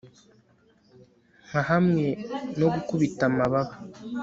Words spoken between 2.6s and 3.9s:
gukubita amababa